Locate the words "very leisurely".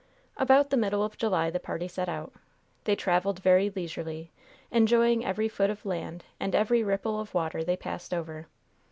3.39-4.31